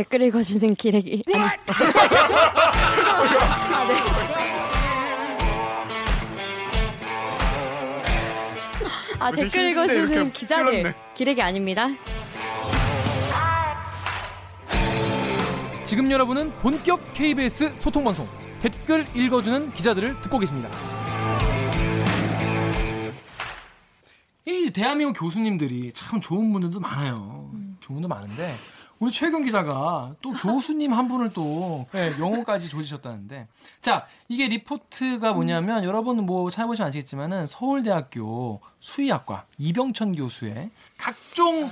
댓글 0.00 0.22
읽어주는 0.22 0.74
기레기. 0.76 1.22
아니. 1.28 1.44
아, 1.44 1.56
네. 3.86 3.94
아, 9.18 9.30
댓글 9.30 9.70
읽어주는 9.70 10.32
기자들. 10.32 10.94
기레기 11.14 11.42
아닙니다. 11.42 11.88
지금 15.84 16.10
여러분은 16.10 16.50
본격 16.60 17.12
KBS 17.12 17.76
소통방송 17.76 18.26
댓글 18.62 19.06
읽어주는 19.14 19.70
기자들을 19.72 20.22
듣고 20.22 20.38
계십니다. 20.38 20.70
이 24.46 24.70
대한민국 24.70 25.20
교수님들이 25.20 25.92
참 25.92 26.22
좋은 26.22 26.50
분들도 26.54 26.80
많아요. 26.80 27.50
좋은 27.80 27.96
분도 27.96 28.08
많은데 28.08 28.54
우리 29.00 29.10
최경 29.10 29.42
기자가 29.42 30.14
또 30.20 30.30
교수님 30.32 30.92
한 30.92 31.08
분을 31.08 31.32
또 31.32 31.86
네, 31.92 32.12
영어까지 32.18 32.68
조지셨다는데 32.68 33.48
자 33.80 34.06
이게 34.28 34.46
리포트가 34.48 35.32
뭐냐면 35.32 35.84
여러분 35.84 36.24
뭐 36.26 36.50
찾아보시면 36.50 36.88
아시겠지만은 36.88 37.46
서울대학교 37.46 38.60
수의학과 38.78 39.46
이병천 39.56 40.14
교수의 40.16 40.70
각종 40.98 41.66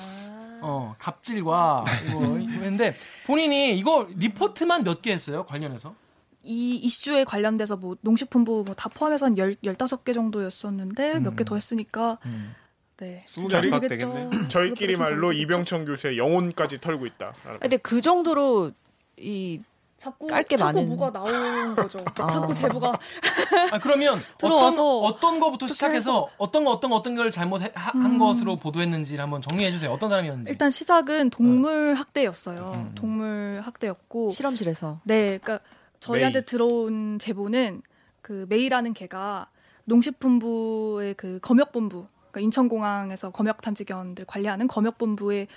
어 0.63 0.95
갑질과 0.99 1.85
이거 2.09 2.21
했는데 2.39 2.95
본인이 3.27 3.77
이거 3.79 4.09
리포트만 4.17 4.83
몇 4.85 5.03
개 5.03 5.13
했어요 5.13 5.45
관련해서 5.45 5.95
이 6.43 6.77
이슈에 6.77 7.25
관련돼서 7.25 7.77
뭐 7.77 7.97
농식품부 8.01 8.65
뭐 8.65 8.75
다 8.75 8.89
포함해서 8.89 9.27
한 9.27 9.37
열, 9.37 9.55
15개 9.57 10.15
정도였었는데 10.15 11.19
음. 11.19 11.23
몇개 11.25 11.45
더 11.45 11.57
했으니까 11.57 12.17
음. 12.25 12.55
네. 13.01 13.25
20개 13.27 13.55
안팎 13.55 13.89
되겠죠. 13.89 14.13
되겠네. 14.13 14.49
저희끼리 14.49 14.97
말로 14.97 15.33
이병천 15.33 15.85
교수의 15.85 16.19
영혼까지 16.19 16.81
털고 16.81 17.07
있다. 17.07 17.33
근데 17.61 17.77
그 17.77 18.01
정도로 18.01 18.73
이 19.17 19.61
자꾸 19.99 20.29
깔게 20.29 20.57
자꾸 20.57 20.79
많은- 20.81 20.87
뭐가 20.87 21.11
나오는 21.11 21.75
거죠. 21.75 21.99
아. 22.21 22.27
자꾸 22.31 22.55
제보가 22.55 22.99
아 23.73 23.79
그러면 23.81 24.15
어떤 24.35 24.37
들어와서 24.39 24.99
어떤 25.01 25.41
거부터 25.41 25.67
시작해서 25.67 26.29
어떤 26.39 26.65
거 26.65 26.71
어떤 26.71 26.91
거 26.91 26.97
어떤 26.97 27.17
걸 27.17 27.31
잘못한 27.33 27.71
음. 27.97 28.19
것으로 28.19 28.57
보도했는지를 28.57 29.23
한번 29.23 29.43
정리해 29.43 29.71
주세요. 29.73 29.91
어떤 29.91 30.09
사람이었는지. 30.09 30.51
일단 30.53 30.71
시작은 30.71 31.31
동물 31.31 31.95
학대였어요. 31.95 32.73
음. 32.77 32.93
동물 32.95 33.61
학대였고 33.65 34.31
실험실에서 34.31 35.01
네, 35.05 35.39
그러니까 35.43 35.61
저희한테 36.01 36.41
메이. 36.41 36.47
들어온 36.47 37.19
제보는 37.19 37.83
그 38.23 38.47
메이라는 38.49 38.95
개가 38.95 39.49
농식품부의 39.85 41.15
그 41.15 41.39
검역본부, 41.43 42.07
그러니까 42.31 42.41
인천공항에서 42.41 43.31
검역 43.31 43.61
탐지견들 43.61 44.25
관리하는 44.27 44.67
검역본부에 44.69 45.49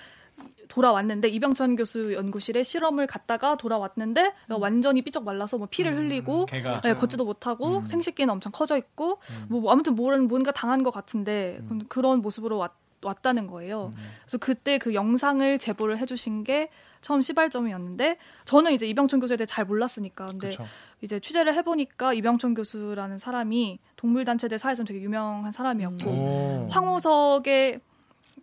돌아왔는데 0.72 1.28
이병천 1.28 1.76
교수 1.76 2.14
연구실에 2.14 2.64
실험을 2.64 3.06
갔다가 3.06 3.58
돌아왔는데 3.58 4.34
완전히 4.50 5.02
삐쩍 5.02 5.26
말라서 5.26 5.58
뭐 5.58 5.68
피를 5.70 5.96
흘리고 5.98 6.46
걔가 6.46 6.80
네, 6.82 6.94
걷지도 6.94 7.26
못하고 7.26 7.80
음. 7.80 7.86
생식기는 7.86 8.32
엄청 8.32 8.52
커져 8.54 8.78
있고 8.78 9.20
뭐, 9.50 9.60
뭐 9.60 9.72
아무튼 9.72 9.96
뭔가 9.96 10.52
당한 10.52 10.82
것 10.82 10.92
같은데 10.92 11.60
음. 11.70 11.82
그런 11.90 12.22
모습으로 12.22 12.58
왔, 12.58 12.74
왔다는 13.04 13.48
거예요. 13.48 13.94
그래서 14.22 14.38
그때 14.38 14.78
그 14.78 14.94
영상을 14.94 15.58
제보를 15.60 15.98
해주신 15.98 16.44
게 16.44 16.70
처음 17.02 17.22
시발점이었는데 17.22 18.18
저는 18.46 18.74
이제 18.74 18.88
이병천 18.88 19.20
교수에 19.20 19.38
대해 19.38 19.46
잘 19.46 19.66
몰랐으니까 19.66 20.28
근데 20.28 20.50
그렇죠. 20.50 20.66
이제 21.02 21.20
취재를 21.20 21.56
해보니까 21.56 22.14
이병천 22.14 22.54
교수라는 22.54 23.18
사람이 23.18 23.80
동물단체들 23.96 24.60
사이에서는 24.60 24.88
되게 24.88 25.02
유명한 25.02 25.52
사람이었고 25.52 26.10
오. 26.10 26.68
황우석의 26.70 27.80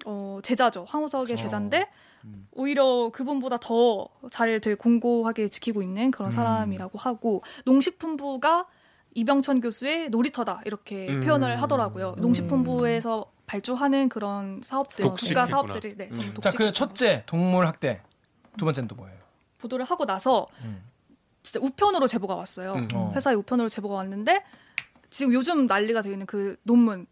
어, 0.06 0.40
제자죠. 0.42 0.84
황우석의 0.88 1.26
그렇죠. 1.26 1.42
제자인데 1.42 1.88
음. 2.24 2.48
오히려 2.52 3.10
그분보다 3.12 3.58
더 3.58 4.08
자리를 4.30 4.60
되게 4.60 4.74
공고하게 4.74 5.48
지키고 5.48 5.82
있는 5.82 6.10
그런 6.10 6.28
음. 6.28 6.30
사람이라고 6.30 6.98
하고 6.98 7.42
농식품부가 7.64 8.66
이병천 9.14 9.60
교수의 9.60 10.10
놀이터다 10.10 10.62
이렇게 10.64 11.08
음. 11.08 11.20
표현을 11.20 11.60
하더라고요. 11.62 12.14
농식품부에서 12.18 13.26
발주하는 13.48 14.08
그런 14.10 14.60
사업들. 14.62 15.08
국가 15.10 15.46
사업들이 15.46 15.96
네, 15.96 16.08
음. 16.12 16.20
좀 16.20 16.40
자, 16.40 16.50
그 16.50 16.70
첫째 16.70 17.24
동물 17.26 17.66
학대. 17.66 18.02
두 18.56 18.64
번째는 18.64 18.88
또 18.88 18.94
뭐예요? 18.94 19.16
보도를 19.58 19.84
하고 19.84 20.04
나서 20.04 20.46
음. 20.62 20.82
진짜 21.42 21.58
우편으로 21.64 22.06
제보가 22.06 22.36
왔어요. 22.36 22.74
음. 22.74 22.88
어. 22.92 23.12
회사에 23.16 23.34
우편으로 23.34 23.68
제보가 23.70 23.94
왔는데 23.94 24.44
지금 25.10 25.32
요즘 25.32 25.66
난리가 25.66 26.02
되어 26.02 26.12
있는 26.12 26.26
그 26.26 26.56
논문, 26.62 27.06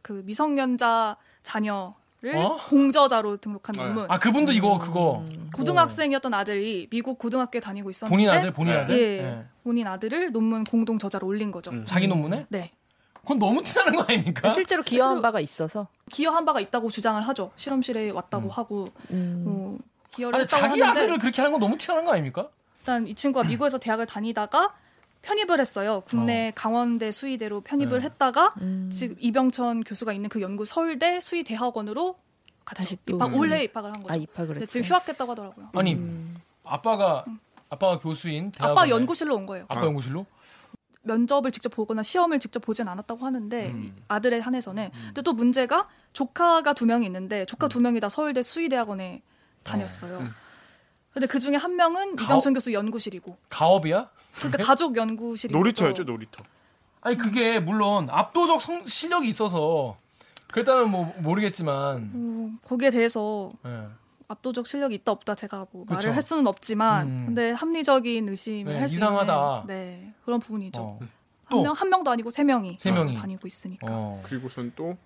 그 0.00 0.22
미성년자 0.24 1.16
자녀 1.42 1.94
를 2.22 2.36
어? 2.36 2.56
공저자로 2.68 3.38
등록한 3.38 3.74
네. 3.74 3.82
논문. 3.84 4.06
아, 4.08 4.16
그분도 4.16 4.52
이거 4.52 4.78
그거 4.78 5.24
고등학생이었던 5.56 6.32
아들이 6.32 6.86
미국 6.88 7.18
고등학교에 7.18 7.60
다니고 7.60 7.90
있었는데 7.90 8.16
본인 8.16 8.30
아들, 8.30 8.52
본인 8.52 8.72
네. 8.74 8.78
아들. 8.78 8.96
예, 8.96 9.24
예. 9.24 9.44
본인 9.64 9.88
아들을 9.88 10.30
논문 10.30 10.62
공동 10.62 11.00
저자로 11.00 11.26
올린 11.26 11.50
거죠. 11.50 11.72
음. 11.72 11.84
자기 11.84 12.06
논문에? 12.06 12.46
네. 12.48 12.70
그건 13.22 13.38
너무 13.38 13.62
티나는 13.62 13.96
거 13.96 14.02
아닙니까? 14.02 14.48
실제로 14.48 14.82
기여한 14.82 15.22
바가 15.22 15.40
있어서 15.40 15.86
기여한 16.10 16.44
바가 16.44 16.60
있다고 16.60 16.90
주장을 16.90 17.20
하죠. 17.28 17.52
실험실에 17.56 18.10
왔다고 18.10 18.48
음. 18.48 18.50
하고 18.50 18.88
음. 19.10 19.42
뭐 19.44 19.78
기여를 20.14 20.34
아니, 20.36 20.42
했다고 20.42 20.60
자기 20.60 20.80
하는데 20.80 21.00
아들을 21.00 21.18
그렇게 21.18 21.40
하는 21.40 21.52
건 21.52 21.60
너무 21.60 21.78
티나는 21.78 22.04
거 22.04 22.12
아닙니까? 22.12 22.48
일단 22.80 23.06
이 23.06 23.14
친구가 23.14 23.48
미국에서 23.48 23.78
대학을 23.78 24.06
다니다가 24.06 24.74
편입을 25.22 25.60
했어요. 25.60 26.02
국내 26.04 26.52
강원대 26.56 27.12
수의대로 27.12 27.60
편입을 27.60 27.98
어. 27.98 28.00
네. 28.00 28.04
했다가 28.06 28.54
음. 28.60 28.90
지금 28.92 29.14
이병천 29.20 29.84
교수가 29.84 30.12
있는 30.12 30.28
그 30.28 30.40
연구 30.40 30.64
서울대 30.64 31.20
수의대학원으로 31.20 32.16
다시 32.64 32.96
또 33.06 33.16
입학, 33.16 33.34
올해 33.36 33.62
입학을 33.64 33.90
한아 33.92 34.02
거죠. 34.02 34.18
입학을 34.18 34.46
근데 34.54 34.62
했어요. 34.62 34.66
지금 34.66 34.84
휴학했다고 34.84 35.30
하더라고요. 35.30 35.68
아니, 35.74 35.94
음. 35.94 36.36
아빠가 36.64 37.24
아빠가 37.68 37.98
교수인 37.98 38.50
대학원에 38.50 38.80
아빠 38.80 38.88
연구실로 38.88 39.34
온 39.36 39.46
거예요. 39.46 39.64
아빠 39.68 39.84
연구실로? 39.84 40.26
면접을 41.02 41.50
직접 41.50 41.70
보거나 41.70 42.02
시험을 42.02 42.38
직접 42.38 42.60
보진 42.60 42.88
않았다고 42.88 43.24
하는데 43.26 43.70
음. 43.70 43.96
아들에 44.08 44.38
한해서는 44.38 44.90
근데 45.06 45.22
또 45.22 45.32
문제가 45.32 45.88
조카가 46.12 46.72
두 46.74 46.86
명이 46.86 47.06
있는데 47.06 47.44
조카 47.46 47.68
두 47.68 47.80
명이 47.80 48.00
다 48.00 48.08
서울대 48.08 48.42
수의대학원에 48.42 49.22
다녔어요. 49.64 50.18
음. 50.18 50.34
근데 51.12 51.26
그 51.26 51.38
중에 51.40 51.56
한 51.56 51.76
명은 51.76 52.16
가오- 52.16 52.24
이병천 52.24 52.54
교수 52.54 52.72
연구실이고 52.72 53.36
가업이야? 53.50 54.10
그러니까 54.36 54.62
가족 54.64 54.96
연구실이 54.96 55.52
놀이터였죠, 55.52 56.04
놀이터. 56.04 56.42
아니 57.02 57.16
그게 57.16 57.58
물론 57.60 58.08
압도적 58.10 58.60
성, 58.62 58.86
실력이 58.86 59.28
있어서 59.28 59.96
그랬다면 60.52 60.90
뭐 60.90 61.12
모르겠지만 61.18 61.96
음, 62.14 62.58
거기에 62.64 62.90
대해서 62.90 63.52
예. 63.66 63.86
압도적 64.32 64.66
실력이 64.66 64.94
있다 64.96 65.12
없다 65.12 65.34
제가 65.34 65.66
뭐 65.70 65.84
그쵸. 65.84 65.94
말을 65.94 66.16
할 66.16 66.22
수는 66.22 66.46
없지만 66.46 67.06
음. 67.06 67.22
근데 67.26 67.50
합리적인 67.52 68.28
의심을 68.28 68.72
네, 68.72 68.78
할수 68.80 68.96
이상하다. 68.96 69.60
있는 69.62 69.66
네, 69.66 70.12
그런 70.24 70.40
부분이죠. 70.40 70.80
어. 70.80 70.98
한또명한 71.44 71.88
명도 71.90 72.10
아니고 72.10 72.30
세 72.30 72.44
명이 72.44 72.76
세 72.78 72.90
명이. 72.90 73.14
다니고 73.14 73.46
있으니까. 73.46 73.86
어. 73.90 74.20
그리고선 74.24 74.72
또 74.74 74.96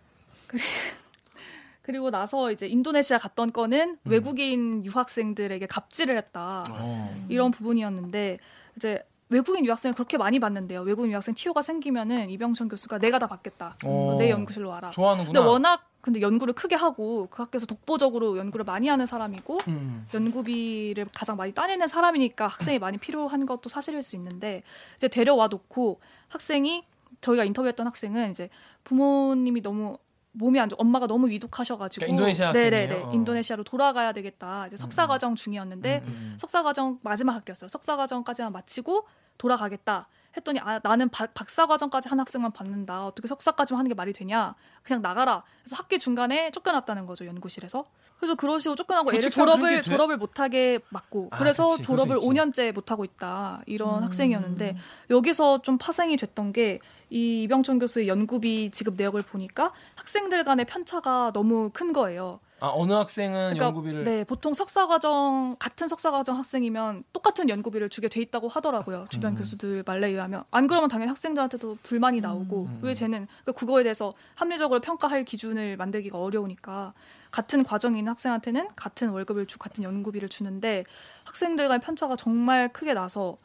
그리고 1.83 2.11
나서 2.11 2.51
이제 2.51 2.67
인도네시아 2.67 3.19
갔던 3.19 3.53
건은 3.53 3.91
음. 4.03 4.11
외국인 4.11 4.85
유학생들에게 4.85 5.67
갑질을 5.67 6.17
했다 6.17 6.65
어. 6.71 7.27
이런 7.29 7.51
부분이었는데 7.51 8.39
이제 8.77 9.03
외국인 9.29 9.67
유학생을 9.67 9.95
그렇게 9.95 10.19
많이 10.19 10.39
봤는데요. 10.39 10.83
외국인 10.83 11.11
유학생 11.11 11.35
티오가 11.35 11.63
생기면은 11.63 12.31
이병천 12.31 12.69
교수가 12.69 12.99
내가 12.99 13.19
다 13.19 13.27
받겠다. 13.27 13.77
어. 13.85 14.17
내 14.19 14.31
연구실로 14.31 14.69
와라. 14.69 14.91
좋아하는구나. 14.91 15.33
근데 15.33 15.51
워낙 15.51 15.89
근데 16.01 16.21
연구를 16.21 16.55
크게 16.55 16.77
하고 16.77 17.27
그 17.29 17.43
학교에서 17.43 17.67
독보적으로 17.67 18.39
연구를 18.39 18.65
많이 18.65 18.87
하는 18.87 19.07
사람이고 19.07 19.59
음. 19.67 20.07
연구비를 20.15 21.09
가장 21.13 21.37
많이 21.37 21.53
따내는 21.53 21.89
사람이니까 21.89 22.47
학생이 22.47 22.79
많이 22.79 22.97
필요한 22.97 23.45
것도 23.45 23.69
사실일 23.69 24.05
수 24.05 24.15
있는데 24.15 24.63
이제 24.97 25.09
데려와 25.09 25.49
놓고 25.49 25.99
학생이 26.29 26.85
저희가 27.21 27.43
인터뷰했던 27.43 27.89
학생은 27.89 28.31
이제 28.31 28.51
부모님이 28.85 29.63
너무 29.63 29.99
몸이 30.39 30.61
안 30.61 30.69
좋, 30.69 30.77
엄마가 30.79 31.07
너무 31.07 31.29
위독하셔가지고 31.29 32.01
그러니까 32.07 32.13
인도네시아 32.29 32.53
네네네? 32.53 32.95
어. 33.03 33.13
인도네시아로 33.13 33.65
돌아가야 33.65 34.13
되겠다 34.13 34.67
이제 34.67 34.77
석사 34.77 35.05
음. 35.05 35.09
과정 35.09 35.35
중이었는데 35.35 36.03
음, 36.05 36.09
음. 36.09 36.37
석사 36.39 36.63
과정 36.63 36.99
마지막 37.03 37.35
학기였어요. 37.35 37.69
석사 37.69 37.97
과정까지만 37.97 38.53
마치고 38.53 39.07
돌아가겠다. 39.39 40.09
했더니 40.37 40.61
아 40.61 40.79
나는 40.83 41.09
바- 41.09 41.27
박사 41.29 41.67
과정까지 41.67 42.11
한 42.11 42.21
학생만 42.21 42.53
받는다. 42.53 43.07
어떻게 43.07 43.27
석사까지만 43.27 43.79
하는 43.79 43.89
게 43.89 43.95
말이 43.95 44.13
되냐? 44.13 44.55
그냥 44.83 45.01
나가라. 45.01 45.43
그래서 45.63 45.77
학기 45.77 45.99
중간에 45.99 46.51
쫓겨났다는 46.51 47.07
거죠 47.07 47.25
연구실에서. 47.25 47.85
그래서 48.19 48.35
그러시고 48.35 48.75
쫓겨나고 48.77 49.13
애를 49.15 49.31
졸업을 49.31 49.77
돼? 49.77 49.83
졸업을 49.83 50.19
못하게 50.19 50.81
막고 50.91 51.29
아, 51.33 51.37
그래서 51.39 51.67
그치, 51.69 51.83
졸업을 51.85 52.17
있지. 52.17 52.27
5년째 52.29 52.73
못하고 52.73 53.05
있다 53.05 53.63
이런 53.67 53.99
음. 53.99 54.05
학생이었는데 54.05 54.77
여기서 55.11 55.63
좀 55.63 55.79
파생이 55.79 56.17
됐던 56.19 56.53
게 56.53 56.81
이 57.11 57.45
이병천 57.45 57.79
교수의 57.79 58.09
연구비 58.09 58.71
지급 58.73 58.95
내역을 58.97 59.23
보니까 59.23 59.73
학생들 59.95 60.45
간의 60.45 60.65
편차가 60.67 61.33
너무 61.33 61.71
큰 61.73 61.93
거예요. 61.93 62.41
아 62.59 62.69
어느 62.69 62.93
학생은 62.93 63.53
그러니까 63.53 63.67
연구비를 63.67 64.05
네 64.05 64.25
보통 64.25 64.55
석사과정 64.55 65.57
같은 65.59 65.89
석사과정 65.89 66.39
학생이면 66.39 67.05
똑같은 67.13 67.51
연구비를 67.51 67.91
주게 67.91 68.09
돼 68.09 68.23
있다고 68.23 68.49
하더라고요 68.49 69.07
주변 69.11 69.33
음. 69.33 69.37
교수들 69.37 69.83
말에 69.85 70.09
의하면 70.09 70.43
안 70.51 70.67
그러면 70.67 70.89
당연히 70.89 71.11
학생들한테도 71.11 71.77
불만이 71.83 72.23
나오고 72.23 72.63
음. 72.63 72.81
왜 72.83 72.95
쟤는 72.95 73.27
그러니까 73.27 73.53
그거에 73.53 73.83
대해서 73.83 74.15
합리적으로 74.37 74.81
평가할 74.81 75.27
기준을 75.27 75.77
만들기가 75.77 76.19
어려우니까 76.19 76.95
같은 77.31 77.63
있는 77.85 78.09
학생한테는 78.09 78.69
같은 78.75 79.11
월급을 79.11 79.45
주 79.45 79.59
같은 79.59 79.85
연구비를 79.85 80.31
주는데 80.31 80.85
학생들 81.25 81.69
간 81.69 81.81
편차가 81.81 82.17
정말 82.17 82.73
크게 82.73 82.95
나서 82.95 83.21
뭐 83.21 83.39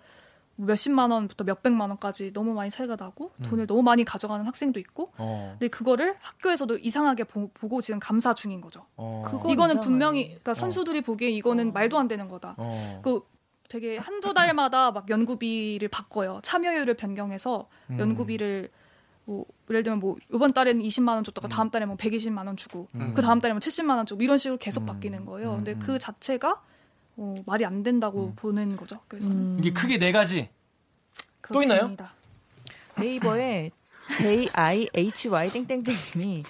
몇십만 0.65 1.11
원부터 1.11 1.43
몇백만 1.43 1.89
원까지 1.89 2.33
너무 2.33 2.53
많이 2.53 2.69
차이가 2.69 2.95
나고 2.95 3.31
음. 3.39 3.45
돈을 3.49 3.67
너무 3.67 3.81
많이 3.81 4.03
가져가는 4.03 4.45
학생도 4.45 4.79
있고 4.79 5.11
어, 5.17 5.55
근데 5.59 5.67
그거를 5.67 6.15
학교에서도 6.19 6.77
이상하게 6.77 7.23
보, 7.25 7.47
고 7.49 7.81
지금 7.81 7.99
감사 7.99 8.33
중인 8.33 8.61
거죠. 8.61 8.85
어, 8.95 9.23
이거는 9.49 9.53
이상하네. 9.53 9.81
분명히 9.81 10.25
그러니까 10.25 10.53
선수들이 10.53 11.01
보기에 11.01 11.29
이거는 11.29 11.69
어. 11.69 11.71
말도 11.71 11.97
안 11.97 12.07
되는 12.07 12.29
거다. 12.29 12.55
어. 12.57 13.01
그 13.03 13.21
되게 13.69 13.97
한두 13.97 14.33
달마다 14.33 14.91
막 14.91 15.09
연구비를 15.09 15.87
바꿔요. 15.87 16.41
참여율을 16.43 16.95
변경해서 16.95 17.67
음. 17.89 17.99
연구비를 17.99 18.69
뭐 19.25 19.45
예를 19.69 19.83
들면 19.83 19.99
뭐 19.99 20.17
이번 20.33 20.51
달에는 20.51 20.83
20만 20.83 21.09
원 21.09 21.23
줬다가 21.23 21.47
다음 21.47 21.69
달에 21.69 21.85
뭐 21.85 21.95
120만 21.95 22.45
원 22.45 22.57
주고 22.57 22.87
음. 22.95 23.13
그 23.13 23.21
다음 23.21 23.39
달에 23.39 23.53
뭐 23.53 23.59
70만 23.59 23.95
원 23.95 24.05
주고 24.05 24.21
이런 24.23 24.37
식으로 24.37 24.57
계속 24.57 24.81
음. 24.81 24.85
바뀌는 24.87 25.25
거예요. 25.25 25.51
음, 25.51 25.55
근데 25.57 25.73
음. 25.73 25.79
그 25.79 25.99
자체가 25.99 26.61
어, 27.17 27.35
말이 27.45 27.65
안 27.65 27.83
된다고 27.83 28.27
음. 28.27 28.35
보는 28.35 28.75
거죠. 28.75 28.99
그래서 29.07 29.29
음. 29.29 29.57
이게 29.59 29.71
크게 29.71 29.97
네 29.97 30.11
가지 30.11 30.49
또 31.51 31.61
있나요? 31.61 31.79
그렇습니다. 31.79 32.13
네이버에 32.97 33.71
JIHY 34.11 35.49
땡땡땡님이 35.51 36.43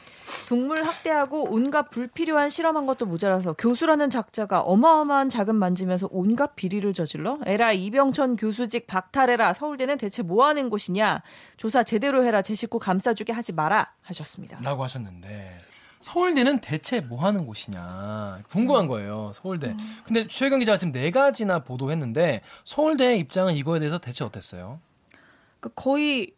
동물 0.48 0.84
학대하고 0.84 1.54
온갖 1.54 1.90
불필요한 1.90 2.50
실험한 2.50 2.86
것도 2.86 3.06
모자라서 3.06 3.54
교수라는 3.54 4.10
작자가 4.10 4.62
어마어마한 4.62 5.30
자금 5.30 5.56
만지면서 5.58 6.10
온갖 6.12 6.56
비리를 6.56 6.92
저질러 6.94 7.40
에라 7.46 7.74
이병천 7.74 8.38
교수직 8.38 8.88
박탈해라 8.88 9.54
서울대는 9.54 9.98
대체 9.98 10.24
뭐 10.24 10.46
하는 10.46 10.70
곳이냐 10.70 11.22
조사 11.58 11.84
제대로 11.84 12.24
해라 12.24 12.42
제 12.42 12.56
식구 12.56 12.80
감싸주게 12.80 13.34
하지 13.34 13.54
마라 13.54 13.94
하셨습니다. 14.02 14.60
라고 14.62 14.84
하셨는데 14.84 15.58
서울대는 16.02 16.60
대체 16.62 17.00
뭐 17.00 17.20
하는 17.24 17.46
곳이냐 17.46 18.44
궁금한 18.50 18.88
거예요 18.88 19.32
서울대 19.36 19.76
근데 20.06 20.28
최경 20.28 20.60
기자가 20.60 20.78
지금 20.78 20.92
네 20.92 21.12
가지나 21.12 21.60
보도했는데 21.64 22.42
서울대의 22.66 23.20
입장은 23.20 23.56
이거에 23.56 23.80
대해서 23.80 23.98
대체 24.00 24.24
어땠어요? 24.24 24.80
그 25.60 25.70
거의 25.76 26.34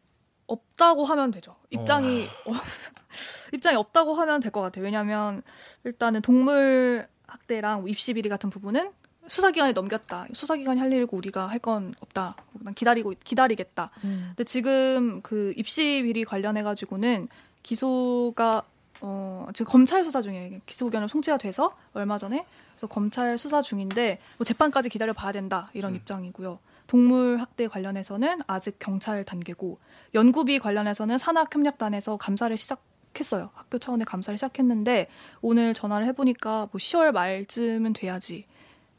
없다고 0.48 1.06
하면 1.06 1.32
되죠. 1.32 1.56
입장이 1.70 2.24
어, 2.46 2.52
입장이 3.54 3.78
없다고 3.78 4.14
하면 4.16 4.42
될 4.42 4.52
것 4.52 4.60
같아요. 4.62 4.84
왜냐하면 4.84 5.42
일단은 5.86 6.22
동물 6.22 7.08
학대랑 7.28 7.86
입시 7.88 8.14
비리 8.14 8.28
같은 8.30 8.50
부분은 8.50 8.92
수사기관에 9.28 9.72
넘겼다. 9.72 10.28
수사기관이 10.34 10.82
할 10.82 10.92
일이고 10.92 11.16
우리가 11.16 11.48
할 11.48 11.60
건 11.60 11.96
없다. 12.02 12.36
난 12.60 12.74
기다리고 12.74 13.14
기다리겠다. 13.24 13.90
음. 14.04 14.26
근데 14.36 14.44
지금 14.44 15.22
그 15.22 15.54
입시 15.56 16.02
비리 16.04 16.26
관련해 16.26 16.62
가지고는 16.62 17.30
기소가 17.64 18.64
어 19.06 19.48
지금 19.54 19.70
검찰 19.70 20.02
수사 20.06 20.22
중이에요. 20.22 20.60
기소 20.66 20.86
의견을 20.86 21.10
송치가 21.10 21.38
돼서 21.38 21.76
얼마 21.94 22.18
전에 22.18 22.46
그래서 22.72 22.88
검찰 22.88 23.38
수사 23.38 23.62
중인데 23.62 24.20
뭐 24.38 24.46
재판까지 24.46 24.88
기다려 24.88 25.12
봐야 25.12 25.34
된다 25.34 25.70
이런 25.74 25.94
입장이고요. 25.94 26.58
동물 26.88 27.38
학대 27.38 27.68
관련해서는 27.68 28.40
아직 28.48 28.78
경찰 28.80 29.26
단계고 29.26 29.78
연구비 30.14 30.60
관련해서는 30.60 31.18
산학협력단에서 31.18 32.16
감사를 32.16 32.56
시작했어요. 32.56 33.50
학교 33.54 33.78
차원의 33.78 34.06
감사를 34.06 34.38
시작했는데 34.38 35.10
오늘 35.42 35.74
전화를 35.74 36.08
해보니까 36.08 36.70
뭐 36.72 36.80
10월 36.80 37.12
말쯤은 37.12 37.92
돼야지 37.94 38.46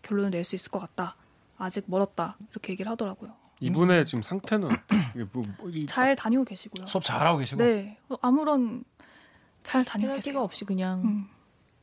결론을 0.02 0.30
낼 0.32 0.44
수 0.44 0.54
있을 0.54 0.70
것 0.70 0.80
같다. 0.80 1.16
아직 1.56 1.84
멀었다 1.86 2.36
이렇게 2.50 2.74
얘기를 2.74 2.90
하더라고요. 2.92 3.32
이분의 3.60 4.04
지금 4.04 4.20
상태는 4.20 4.68
뭐, 5.32 5.44
뭐 5.58 5.70
이- 5.70 5.86
잘 5.86 6.14
다니고 6.16 6.44
계시고요. 6.44 6.84
수업 6.86 7.04
잘하고 7.04 7.38
계시고 7.38 7.62
네, 7.62 7.96
어, 8.10 8.16
아무런 8.20 8.84
잘 9.64 9.84
다니고 9.84 10.14
계세요. 10.14 10.40
없이 10.42 10.64
그냥 10.64 11.02
음. 11.04 11.28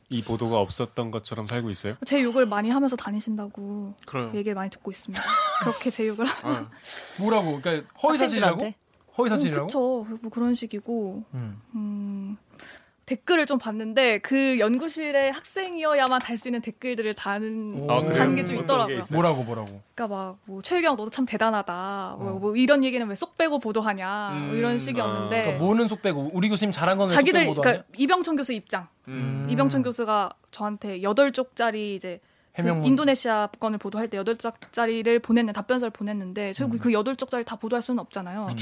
이 0.08 0.22
보도가 0.22 0.58
없었던 0.60 1.10
것처럼 1.10 1.46
살고 1.46 1.68
있어요? 1.70 1.96
제 2.06 2.22
욕을 2.22 2.46
많이 2.46 2.70
하면서 2.70 2.96
다니신다고 2.96 3.94
그래요. 4.06 4.30
얘기를 4.34 4.54
많이 4.54 4.70
듣고 4.70 4.90
있습니다. 4.90 5.22
그렇게 5.60 5.90
제 5.90 6.06
욕을 6.08 6.24
하- 6.26 6.48
아, 6.48 6.70
뭐라고 7.18 7.60
그러니까 7.60 7.88
허위 8.02 8.16
사실이라고? 8.18 8.54
학생들한테? 8.62 8.76
허위 9.18 9.28
음, 9.28 9.30
사실이라고? 9.30 9.66
그쵸. 9.66 10.06
뭐 10.22 10.30
그런 10.30 10.54
식이고 10.54 11.24
음. 11.34 11.60
음, 11.74 12.36
댓글을 13.12 13.44
좀 13.46 13.58
봤는데 13.58 14.18
그 14.20 14.58
연구실의 14.58 15.32
학생이어야만 15.32 16.18
달 16.20 16.36
수 16.38 16.48
있는 16.48 16.60
댓글들을 16.62 17.14
다는 17.14 17.86
아, 17.88 18.00
그래요? 18.00 18.14
다는 18.14 18.34
게좀 18.36 18.56
어떤 18.56 18.64
있더라고요. 18.64 19.00
뭐라고 19.12 19.42
뭐라고? 19.44 19.80
그러니까 19.94 20.34
막뭐 20.48 20.62
최유경 20.62 20.96
너도 20.96 21.10
참 21.10 21.26
대단하다. 21.26 22.16
뭐, 22.18 22.30
어. 22.32 22.38
뭐 22.38 22.56
이런 22.56 22.82
얘기는 22.84 23.06
왜 23.06 23.14
쏙 23.14 23.36
빼고 23.36 23.58
보도하냐. 23.58 24.44
뭐 24.46 24.54
이런 24.56 24.72
음, 24.72 24.78
식이었는데 24.78 25.40
그러니까 25.42 25.64
뭐는 25.64 25.88
속 25.88 26.00
빼고 26.02 26.30
우리 26.32 26.48
교수님 26.48 26.72
잘한 26.72 26.96
거는 26.96 27.14
자기들 27.14 27.40
속 27.40 27.44
빼고 27.44 27.54
보도하냐? 27.56 27.82
그러니까 27.82 27.94
이병천 27.96 28.36
교수 28.36 28.52
입장. 28.54 28.88
음. 29.08 29.46
이병천 29.50 29.82
교수가 29.82 30.30
저한테 30.50 31.02
여덟 31.02 31.30
쪽짜리 31.32 31.94
이제 31.94 32.18
그 32.18 32.31
해명문. 32.54 32.84
인도네시아 32.86 33.48
건을 33.58 33.78
보도할 33.78 34.08
때 34.08 34.16
여덟 34.18 34.36
쪽짜리를 34.36 35.18
보냈는 35.20 35.54
답변서를 35.54 35.90
보냈는데 35.90 36.52
저 36.52 36.66
음. 36.66 36.78
그 36.78 36.92
여덟 36.92 37.16
쪽짜리 37.16 37.44
다 37.44 37.56
보도할 37.56 37.80
수는 37.82 37.98
없잖아요. 38.00 38.48
음. 38.50 38.56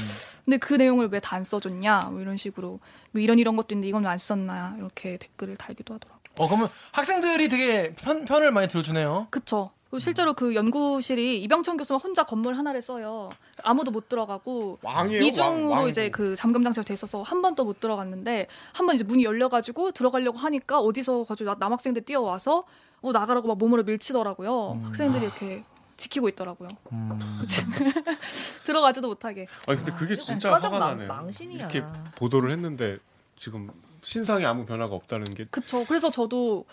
근데 0.45 0.57
그 0.57 0.73
내용을 0.75 1.09
왜 1.11 1.19
다 1.19 1.35
안 1.35 1.43
써줬냐 1.43 2.09
뭐 2.11 2.21
이런 2.21 2.37
식으로 2.37 2.79
뭐 3.11 3.21
이런 3.21 3.37
이런 3.39 3.55
것도 3.57 3.73
있는데 3.75 3.87
이건 3.89 4.03
왜 4.03 4.09
안 4.09 4.17
썼나 4.17 4.75
이렇게 4.77 5.17
댓글을 5.17 5.57
달기도 5.57 5.93
하더라고요. 5.95 6.21
어 6.39 6.47
그러면 6.47 6.69
학생들이 6.93 7.49
되게 7.49 7.93
편, 7.95 8.23
편을 8.25 8.51
많이 8.51 8.67
들어주네요. 8.69 9.27
그쵸. 9.29 9.71
실제로 9.99 10.31
그 10.33 10.55
연구실이 10.55 11.43
이병천 11.43 11.75
교수가 11.75 11.97
혼자 11.97 12.23
건물 12.23 12.53
하나를 12.57 12.81
써요. 12.81 13.29
아무도 13.61 13.91
못 13.91 14.07
들어가고 14.07 14.79
왕이에요. 14.83 15.21
이중으로 15.21 15.69
왕, 15.69 15.79
왕. 15.81 15.89
이제 15.89 16.09
그 16.09 16.33
잠금 16.37 16.63
장치가 16.63 16.85
돼 16.85 16.93
있어서 16.93 17.21
한 17.23 17.41
번도 17.41 17.65
못 17.65 17.81
들어갔는데 17.81 18.47
한 18.71 18.85
번 18.85 18.95
이제 18.95 19.03
문이 19.03 19.25
열려가지고 19.25 19.91
들어가려고 19.91 20.37
하니까 20.39 20.79
어디서 20.79 21.25
가지고 21.25 21.49
나- 21.49 21.57
남학생들 21.59 22.03
뛰어와서 22.03 22.63
어 23.01 23.11
나가라고 23.11 23.47
막 23.47 23.57
몸으로 23.57 23.83
밀치더라고요. 23.83 24.73
음. 24.73 24.85
학생들이 24.85 25.23
이렇게 25.25 25.63
지키고 25.97 26.29
있더라고요. 26.29 26.69
음. 26.91 27.19
들어가지도 28.63 29.07
못하게. 29.07 29.47
아니 29.67 29.77
근데 29.77 29.91
그게 29.93 30.15
진짜 30.17 30.49
과정 30.51 30.73
화가 30.73 30.85
나네요. 30.87 31.07
망신이야. 31.07 31.59
이렇게 31.59 31.83
보도를 32.15 32.51
했는데 32.51 32.97
지금 33.37 33.69
신상에 34.01 34.45
아무 34.45 34.65
변화가 34.65 34.93
없다는 34.95 35.25
게 35.25 35.45
그쵸. 35.49 35.83
그래서 35.87 36.11
저도 36.11 36.65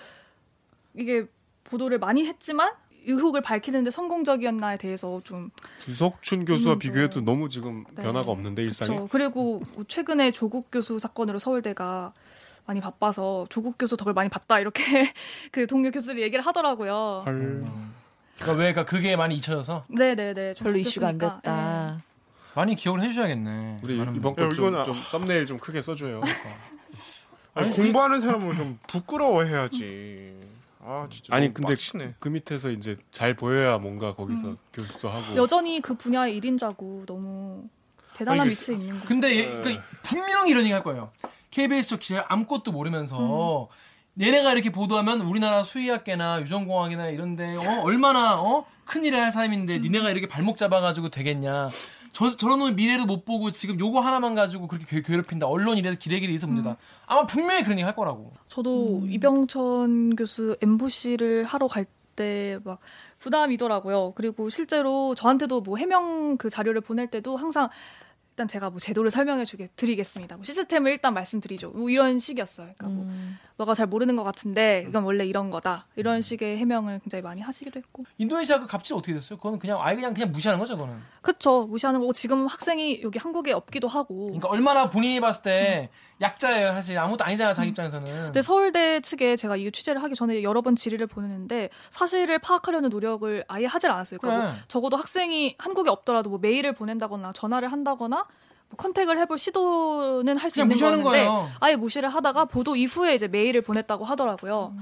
이게 0.95 1.27
보도를 1.65 1.99
많이 1.99 2.27
했지만 2.27 2.73
의혹을 3.07 3.41
밝히는데 3.41 3.91
성공적이었나에 3.91 4.77
대해서 4.77 5.21
좀 5.25 5.51
부석춘 5.81 6.45
교수와 6.45 6.75
음, 6.75 6.79
비교해도 6.79 7.21
네. 7.21 7.25
너무 7.25 7.49
지금 7.49 7.85
네. 7.95 8.03
변화가 8.03 8.31
없는데 8.31 8.63
일상에 8.65 8.91
그쵸. 8.97 9.09
그리고 9.11 9.63
뭐 9.75 9.85
최근에 9.89 10.33
조국 10.33 10.71
교수 10.71 10.99
사건으로 10.99 11.39
서울대가 11.39 12.13
많이 12.69 12.83
바빠서 12.83 13.47
조국 13.49 13.79
교수 13.79 13.97
덕을 13.97 14.13
많이 14.13 14.29
봤다 14.29 14.61
이렇게 14.61 14.83
그 15.51 15.67
동료 15.67 15.91
교수들이 15.91 16.21
얘기를 16.23 16.45
하더라고요. 16.45 17.23
헐. 17.25 17.33
음. 17.33 17.95
그러니까 18.37 18.53
왜 18.53 18.73
그러니까 18.73 18.85
그게 18.85 19.17
많이 19.17 19.37
잊혀져서 19.37 19.87
네네네. 19.89 20.55
좀 20.55 20.65
별로 20.67 20.79
이슈가 20.79 21.09
안. 21.09 21.15
예. 21.15 21.19
됐다. 21.19 22.03
많이 22.55 22.75
기억을 22.77 23.01
해주셔야겠네. 23.03 23.79
우리 23.83 23.97
이번 23.97 24.35
야, 24.39 24.49
거좀 24.49 24.95
썸네일 24.95 25.47
좀 25.47 25.59
크게 25.59 25.81
써줘요. 25.81 26.21
아니, 27.55 27.67
아니, 27.69 27.75
공부하는 27.75 28.21
사람은 28.21 28.55
좀 28.57 28.79
부끄러워해야지. 28.87 30.35
아 30.81 31.09
진짜. 31.11 31.35
아니, 31.35 31.53
근데 31.55 31.73
빡치네. 31.73 32.15
그 32.19 32.29
밑에서 32.29 32.71
이제 32.71 32.97
잘 33.13 33.33
보여야 33.35 33.79
뭔가 33.79 34.15
거기서 34.15 34.49
음. 34.49 34.57
교수도 34.75 35.09
하고 35.09 35.37
여전히 35.37 35.81
그 35.81 35.95
분야의 35.95 36.39
1인자고 36.39 37.07
너무 37.07 37.65
대단한 38.15 38.43
아니, 38.43 38.51
위치에 38.51 38.77
있는 38.77 38.93
거죠. 38.95 39.07
근데 39.07 39.37
얘- 39.39 39.47
네. 39.47 39.61
그 39.63 39.81
분명히 40.03 40.51
이런 40.51 40.65
얘기 40.65 40.73
할 40.73 40.83
거예요. 40.83 41.11
KBS 41.51 41.89
쪽 41.89 42.01
기자 42.01 42.25
아무것도 42.29 42.73
모르면서 42.73 43.69
얘네가 44.21 44.53
이렇게 44.53 44.71
보도하면 44.71 45.21
우리나라 45.23 45.63
수의학계나 45.63 46.41
유전공학이나 46.43 47.09
이런데 47.09 47.57
어, 47.57 47.83
얼마나 47.83 48.41
어? 48.41 48.67
큰일을 48.85 49.21
할 49.21 49.31
사람인데 49.31 49.79
니네가 49.79 50.11
이렇게 50.11 50.27
발목 50.27 50.57
잡아가지고 50.57 51.11
되겠냐. 51.11 51.69
저, 52.13 52.37
저런 52.37 52.59
놈 52.59 52.75
미래도 52.75 53.05
못 53.05 53.25
보고 53.25 53.51
지금 53.53 53.79
요거 53.79 54.01
하나만 54.01 54.35
가지고 54.35 54.67
그렇게 54.67 54.87
괴- 54.87 55.03
괴롭힌다. 55.03 55.47
언론 55.47 55.77
이래서 55.79 55.97
기레기를 55.99 56.35
있어 56.35 56.47
문제다. 56.47 56.77
아마 57.07 57.27
분명히 57.27 57.63
그런 57.63 57.79
얘기 57.79 57.85
할 57.85 57.95
거라고. 57.95 58.33
저도 58.49 59.03
이병천 59.07 60.17
교수 60.17 60.57
MBC를 60.63 61.45
하러 61.45 61.69
갈 61.69 61.87
때 62.17 62.59
막 62.65 62.81
부담이더라고요. 63.21 64.13
그리고 64.17 64.51
실제로 64.51 65.15
저한테도 65.15 65.61
뭐 65.61 65.77
해명 65.77 66.37
그 66.37 66.51
자료를 66.51 66.81
보낼 66.81 67.07
때도 67.09 67.37
항상 67.37 67.69
일단 68.39 68.47
제가 68.47 68.71
뭐 68.71 68.79
제도를 68.79 69.11
설명해 69.11 69.45
주게 69.45 69.67
드리겠습니다. 69.75 70.37
뭐 70.37 70.45
시스템을 70.45 70.93
일단 70.93 71.13
말씀드리죠. 71.13 71.71
뭐 71.71 71.91
이런 71.91 72.21
식이었어요. 72.21 72.69
그러니까 72.79 72.87
뭐 72.87 73.05
음. 73.07 73.37
너가 73.57 73.75
잘 73.75 73.89
모르는 73.89 74.15
것 74.15 74.23
같은데 74.23 74.85
이건 74.89 75.03
원래 75.03 75.27
이런 75.27 75.51
거다. 75.51 75.89
이런 75.97 76.21
식의 76.21 76.57
해명을 76.59 77.01
굉장히 77.01 77.23
많이 77.23 77.41
하시기도 77.41 77.81
했고. 77.81 78.05
인도네시아 78.17 78.61
그 78.61 78.69
값이 78.71 78.95
어떻게 78.95 79.13
됐어요? 79.13 79.39
그거는 79.39 79.59
그냥 79.59 79.79
아예 79.81 79.97
그냥 79.97 80.15
그냥 80.15 80.31
무시하는 80.31 80.61
거죠, 80.61 80.77
그거는. 80.77 81.01
그쵸. 81.21 81.67
무시하는 81.67 81.99
거고 81.99 82.13
지금 82.13 82.47
학생이 82.47 83.01
여기 83.03 83.19
한국에 83.19 83.51
없기도 83.51 83.89
하고. 83.89 84.27
그러니까 84.27 84.49
얼마나 84.51 84.89
본인이 84.89 85.19
봤을 85.19 85.43
때 85.43 85.91
약자예요 86.21 86.73
사실 86.73 86.99
아무것도 86.99 87.25
아니잖아 87.25 87.53
자기 87.55 87.69
입장에서는. 87.69 88.07
근데 88.25 88.43
서울대 88.43 89.01
측에 89.01 89.37
제가 89.37 89.57
이 89.57 89.71
취재를 89.71 90.03
하기 90.03 90.15
전에 90.15 90.43
여러 90.43 90.63
번 90.63 90.75
질의를 90.75 91.07
보냈는데 91.07 91.71
사실을 91.91 92.39
파악하려는 92.41 92.89
노력을 92.91 93.45
아예 93.47 93.67
하질 93.67 93.91
않았어요. 93.91 94.19
그러니까 94.21 94.43
뭐 94.45 94.53
그래. 94.53 94.63
적어도 94.69 94.97
학생이 94.97 95.55
한국에 95.59 95.91
없더라도 95.91 96.31
뭐 96.31 96.39
메일을 96.41 96.73
보낸다거나 96.73 97.33
전화를 97.35 97.71
한다거나 97.71 98.27
뭐 98.71 98.77
컨택을 98.77 99.17
해볼 99.19 99.39
시도는 99.39 100.37
할 100.37 100.51
수 100.51 100.61
있는 100.61 100.69
무시하는 100.75 101.03
거였는데 101.03 101.29
거예요. 101.29 101.49
아예 101.61 101.77
무시를 101.77 102.09
하다가 102.09 102.47
보도 102.47 102.75
이후에 102.77 103.15
이제 103.15 103.29
메일을 103.29 103.63
보냈다고 103.63 104.05
하더라고요. 104.05 104.75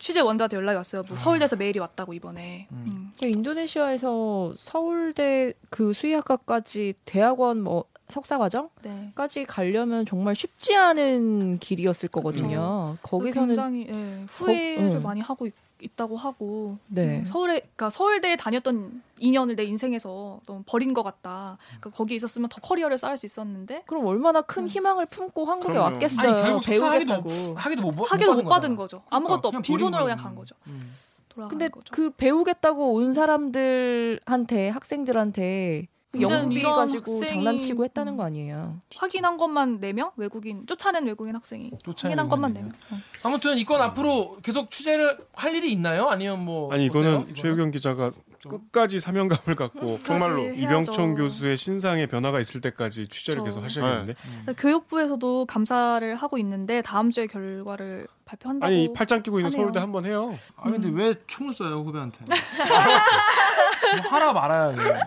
취재원들한테 0.00 0.56
연락이 0.56 0.76
왔어요. 0.76 1.02
뭐 1.08 1.16
서울대에서 1.16 1.56
메일이 1.56 1.78
왔다고 1.78 2.12
이번에. 2.14 2.66
음. 2.72 3.12
인도네시아에서 3.22 4.52
서울대 4.58 5.52
그 5.70 5.92
수의학과까지 5.92 6.94
대학원 7.04 7.62
뭐 7.62 7.84
석사 8.08 8.38
과정까지 8.38 9.40
네. 9.40 9.44
가려면 9.46 10.06
정말 10.06 10.34
쉽지 10.34 10.74
않은 10.76 11.58
길이었을 11.58 12.08
거거든요. 12.08 12.96
거기서는 13.02 13.48
굉장히 13.48 13.86
예, 13.88 14.24
후회를 14.28 14.90
거- 14.90 14.96
응. 14.96 15.02
많이 15.02 15.20
하고 15.20 15.46
있, 15.46 15.52
다고 15.94 16.16
하고 16.16 16.78
네. 16.86 17.18
음, 17.18 17.24
서울에 17.26 17.60
그러니까 17.60 17.90
서울대에 17.90 18.36
다녔던 18.36 19.02
2년을 19.20 19.56
내 19.56 19.64
인생에서 19.64 20.40
너무 20.46 20.62
버린 20.66 20.94
것 20.94 21.02
같다. 21.02 21.58
그러니까 21.66 21.90
거기 21.90 22.14
있었으면 22.14 22.48
더 22.48 22.60
커리어를 22.62 22.96
쌓을 22.96 23.16
수 23.18 23.26
있었는데 23.26 23.82
그럼 23.86 24.06
얼마나 24.06 24.40
큰 24.40 24.62
음. 24.62 24.68
희망을 24.68 25.04
품고 25.06 25.44
한국에 25.44 25.72
그럼요. 25.74 25.92
왔겠어요. 25.94 26.30
아니 26.36 26.60
배우겠다고. 26.60 27.30
하기도 27.56 27.82
못, 27.82 27.92
못 27.92 28.12
하기도 28.12 28.34
못 28.34 28.48
받은. 28.48 28.74
거죠. 28.76 29.02
아무것도 29.10 29.50
그러니까 29.50 29.58
없 29.58 29.62
빈손으로 29.64 30.04
그냥 30.04 30.16
간. 30.18 30.34
거죠. 30.34 30.54
음. 30.68 30.94
돌아가는 31.28 31.50
근데 31.50 31.68
거죠. 31.68 31.92
그 31.92 32.10
배우겠다고 32.10 32.94
온 32.94 33.12
사람들한테 33.12 34.68
학생들한테 34.70 35.88
이런 36.12 36.50
가지고 36.62 37.24
장난치고 37.24 37.84
했다는 37.84 38.14
음. 38.14 38.16
거 38.16 38.24
아니에요. 38.24 38.78
확인한 38.96 39.36
것만 39.36 39.80
4명? 39.80 40.12
외국인 40.16 40.66
쫓아낸 40.66 41.06
외국인 41.06 41.34
학생이 41.34 41.70
쫓아낸 41.84 42.18
확인한 42.18 42.28
것만 42.28 42.54
외국인이요? 42.54 42.72
4명. 42.72 43.26
아무튼 43.26 43.58
이건 43.58 43.80
앞으로 43.82 44.38
계속 44.42 44.70
취재를 44.70 45.18
할 45.34 45.54
일이 45.54 45.72
있나요? 45.72 46.08
아니면 46.08 46.44
뭐 46.44 46.72
아니? 46.72 46.86
이거는? 46.86 47.34
최유경 47.34 47.70
기자가 47.70 48.10
끝까지 48.48 49.00
사명감을 49.00 49.54
갖고 49.56 49.98
정말로 50.00 50.42
해야죠. 50.44 50.58
이병천 50.60 51.14
교수의 51.16 51.56
신상에 51.56 52.06
변화가 52.06 52.40
있을 52.40 52.60
때까지 52.60 53.08
취재를 53.08 53.42
그렇죠. 53.42 53.60
계속 53.60 53.64
하셔야겠는데 53.64 54.14
교육부에서도 54.56 55.46
감사를 55.46 56.14
하고 56.14 56.38
있는데 56.38 56.82
다음 56.82 57.10
주에 57.10 57.26
결과를 57.26 58.06
발표한다고. 58.26 58.66
아니 58.70 58.92
팔짱 58.92 59.22
끼고 59.22 59.38
있는 59.38 59.50
하네요. 59.50 59.62
서울대 59.62 59.80
한 59.80 59.92
번 59.92 60.04
해요. 60.04 60.36
아 60.56 60.64
근데 60.64 60.90
왜 60.92 61.14
총을 61.26 61.52
쏴요 61.54 61.84
후배한테? 61.86 62.24
뭐 62.26 64.10
하라 64.10 64.32
말아야 64.32 64.74
돼. 64.74 65.00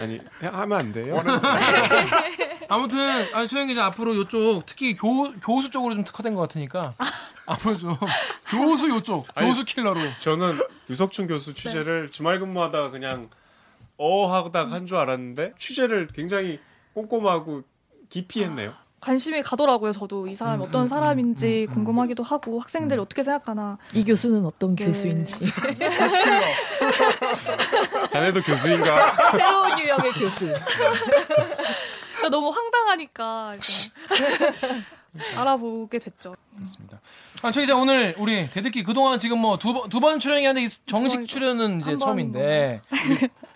아니 0.00 0.14
해- 0.42 0.46
하면 0.46 0.80
안 0.80 0.92
돼요. 0.92 1.16
아무튼 2.68 2.98
아니 3.34 3.46
소영 3.48 3.66
기자 3.66 3.84
앞으로 3.86 4.16
요쪽 4.16 4.64
특히 4.66 4.94
교 4.96 5.32
교수 5.40 5.70
쪽으로 5.70 5.94
좀 5.94 6.04
특화된 6.04 6.34
것 6.34 6.42
같으니까 6.42 6.94
앞으로 7.46 7.76
좀 7.76 7.96
교수 8.48 8.88
요쪽 8.88 9.26
아니, 9.34 9.48
교수 9.48 9.64
킬러로 9.64 10.00
저는 10.20 10.58
유석춘 10.88 11.26
교수 11.26 11.52
취재를 11.54 12.10
주말 12.10 12.38
근무하다가 12.40 12.90
그냥 12.90 13.28
어 13.98 14.26
하다가 14.32 14.70
한 14.72 14.86
줄 14.86 14.96
알았는데 14.96 15.54
취재를 15.58 16.08
굉장히 16.14 16.58
꼼꼼하고 16.94 17.62
깊이 18.08 18.44
했네요. 18.44 18.72
관심이 19.04 19.42
가더라고요. 19.42 19.92
저도 19.92 20.26
이 20.26 20.34
사람이 20.34 20.64
음, 20.64 20.68
어떤 20.68 20.82
음, 20.82 20.86
사람인지 20.86 21.66
음, 21.68 21.70
음, 21.70 21.74
궁금하기도 21.74 22.22
하고 22.22 22.58
학생들이 22.58 22.98
어떻게 22.98 23.22
생각하나. 23.22 23.76
이 23.92 24.02
교수는 24.02 24.46
어떤 24.46 24.74
네. 24.74 24.86
교수인지 24.86 25.44
자네도 28.08 28.40
교수인가? 28.40 29.30
새로운 29.32 29.78
유형의 29.78 30.12
교수. 30.12 30.46
그러니까 30.46 32.28
너무 32.30 32.48
황당하니까 32.48 33.56
알아보게 35.36 35.98
됐죠. 35.98 36.34
그렇습니다. 36.54 37.00
아, 37.42 37.52
최 37.52 37.60
기자 37.60 37.76
오늘 37.76 38.14
우리 38.16 38.48
대들기 38.48 38.84
그동안 38.84 39.18
지금 39.18 39.38
뭐 39.38 39.58
두번두번 39.58 40.18
출연이었는데 40.18 40.64
이 40.64 40.68
정식 40.86 41.18
번, 41.18 41.26
출연은 41.26 41.80
이제 41.80 41.90
한 41.90 42.00
처음인데 42.00 42.80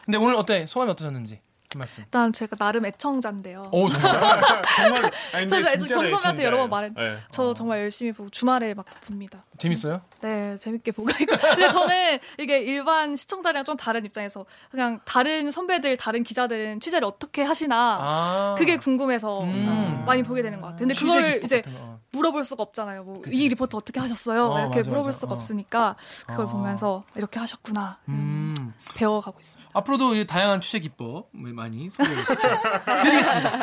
근데 0.04 0.18
오늘 0.18 0.34
어때 0.34 0.66
소감이 0.66 0.90
어떠셨는지 0.90 1.34
한 1.34 1.47
말씀. 1.76 2.02
일단 2.04 2.32
제가 2.32 2.56
나름 2.56 2.86
애청자인데요. 2.86 3.64
오 3.72 3.88
정말. 3.90 4.12
정말 4.76 5.10
아니, 5.34 5.48
저 5.48 5.60
진짜 5.76 6.04
애청자예요. 6.04 6.42
여러 6.42 6.56
번 6.58 6.70
말했. 6.70 6.92
네. 6.96 7.18
저 7.30 7.52
정말 7.52 7.80
열심히 7.80 8.12
보고 8.12 8.30
주말에 8.30 8.72
막 8.72 8.86
봅니다. 9.06 9.44
재밌어요? 9.58 10.00
네, 10.22 10.56
재밌게 10.56 10.92
보고 10.92 11.10
있고. 11.10 11.36
근데 11.36 11.68
저는 11.68 12.18
이게 12.38 12.60
일반 12.60 13.16
시청자랑 13.16 13.64
좀 13.64 13.76
다른 13.76 14.04
입장에서 14.06 14.46
그냥 14.70 15.00
다른 15.04 15.50
선배들, 15.50 15.96
다른 15.98 16.22
기자들은 16.22 16.80
취재를 16.80 17.06
어떻게 17.06 17.42
하시나 17.42 17.98
아 18.00 18.54
그게 18.56 18.78
궁금해서 18.78 19.42
음. 19.42 20.04
많이 20.06 20.22
보게 20.22 20.40
되는 20.42 20.60
것 20.60 20.68
같아요. 20.68 20.78
근데 20.78 20.94
기법 20.94 21.44
이제. 21.44 21.62
어. 21.68 21.87
물어볼 22.12 22.44
수가 22.44 22.62
없잖아요. 22.62 23.04
뭐 23.04 23.14
그치, 23.14 23.28
이 23.28 23.38
그치. 23.38 23.48
리포트 23.50 23.76
어떻게 23.76 24.00
하셨어요? 24.00 24.46
어, 24.46 24.58
이렇게 24.60 24.78
맞아, 24.78 24.90
물어볼 24.90 25.08
맞아. 25.08 25.18
수가 25.18 25.32
어. 25.32 25.36
없으니까 25.36 25.96
그걸 26.26 26.46
어. 26.46 26.48
보면서 26.48 27.04
이렇게 27.16 27.38
하셨구나 27.38 27.98
음. 28.08 28.72
배워가고 28.94 29.38
있습니다. 29.38 29.70
앞으로도 29.74 30.14
이 30.14 30.26
다양한 30.26 30.60
취재 30.60 30.78
기법 30.80 31.28
많이 31.32 31.90
소개해 31.90 32.16
드리겠습니다. 33.02 33.60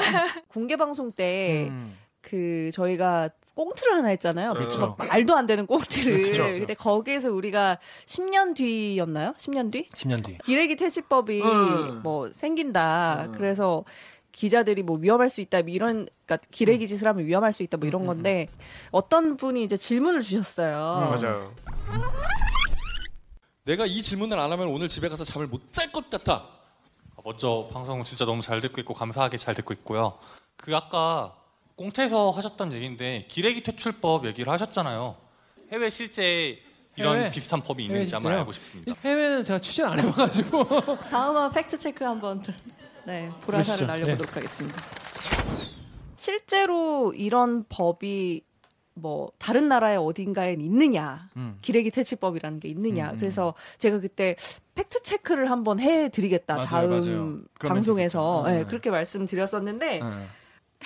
공개 0.48 0.76
방송 0.78 1.12
때 1.12 1.68
음. 1.70 1.98
그 2.22 2.70
저희가 2.74 3.30
꽁트를 3.56 3.94
하나 3.96 4.10
했잖아요. 4.10 4.54
그렇죠. 4.54 4.80
막 4.80 4.98
말도 5.08 5.34
안 5.36 5.46
되는 5.48 5.66
꽁트를. 5.66 6.22
그렇죠, 6.22 6.42
그렇죠. 6.44 6.60
근데 6.60 6.74
거기에서 6.74 7.32
우리가 7.32 7.78
10년 8.06 8.54
뒤였나요? 8.54 9.34
10년 9.38 9.72
뒤? 9.72 9.86
10년 9.86 10.24
뒤. 10.26 10.38
기레기 10.44 10.76
퇴치법이 10.76 11.42
음. 11.42 12.02
뭐 12.04 12.30
생긴다. 12.34 13.30
그래서 13.34 13.86
기자들이 14.40 14.84
뭐 14.84 14.98
위험할 14.98 15.30
수 15.30 15.40
있다. 15.40 15.62
뭐 15.62 15.70
이런 15.72 16.08
그러니까 16.26 16.38
기레기 16.52 16.88
짓을 16.88 17.08
하면 17.08 17.26
위험할 17.26 17.54
수 17.54 17.64
있다. 17.64 17.78
뭐 17.78 17.88
이런 17.88 18.06
건데 18.06 18.50
어떤 18.92 19.38
분이 19.38 19.64
이제 19.64 19.78
질문을 19.78 20.20
주셨어요. 20.22 20.76
맞아요. 21.10 21.56
내가 23.64 23.86
이 23.86 24.02
질문을 24.02 24.38
안 24.38 24.52
하면 24.52 24.68
오늘 24.68 24.90
집에 24.90 25.08
가서 25.10 25.24
잠을 25.24 25.48
못 25.48 25.72
잘 25.72 25.90
것 25.92 26.10
같아. 26.10 26.34
아, 27.16 27.22
먼저 27.24 27.70
방송 27.72 28.04
진짜 28.04 28.26
너무 28.26 28.42
잘 28.42 28.60
듣고 28.60 28.82
있고 28.82 28.94
감사하게 28.94 29.38
잘 29.38 29.56
듣고 29.56 29.74
있고요. 29.74 30.20
그 30.58 30.76
아까 30.76 31.34
꽁트에서 31.78 32.32
하셨던 32.32 32.74
얘기인데 32.74 33.26
기레기 33.30 33.64
퇴출법 33.64 34.26
얘기를 34.28 34.52
하셨잖아요. 34.52 35.16
해외 35.72 35.90
실제 35.90 36.60
이런 36.98 37.18
해외? 37.20 37.32
비슷한 37.32 37.62
법이 37.62 37.86
있는지 37.86 38.14
한번? 38.16 38.34
알고 38.34 38.52
싶습니다. 38.52 38.94
해외는 39.04 39.44
제가 39.46 39.60
취재 39.60 39.84
안 39.84 39.98
해봐가지고. 40.00 40.66
다음은 41.10 41.52
팩트 41.52 41.80
체크 41.80 42.04
한번 42.04 42.42
들- 42.42 42.54
네 43.06 43.32
불화살을 43.42 43.86
그러시죠. 43.86 43.86
날려보도록 43.86 44.36
하겠습니다. 44.36 44.82
실제로 46.16 47.14
이런 47.16 47.66
법이 47.70 48.42
뭐 48.98 49.32
다른 49.38 49.68
나라의 49.68 49.98
어딘가에 49.98 50.54
있느냐 50.54 51.28
음. 51.36 51.58
기레기 51.62 51.92
퇴치법이라는 51.92 52.60
게 52.62 52.70
있느냐 52.70 53.10
음, 53.10 53.16
음. 53.16 53.20
그래서 53.20 53.54
제가 53.78 54.00
그때 54.00 54.38
팩트 54.74 55.02
체크를 55.02 55.52
한번 55.52 55.80
해드리겠다 55.80 56.56
맞아요, 56.56 56.68
다음 56.68 56.90
맞아요. 56.90 57.38
방송에서. 57.60 58.44
네, 58.48 58.60
네. 58.60 58.64
그렇게 58.66 58.90
말씀드렸었는데 58.90 60.00
네. 60.00 60.28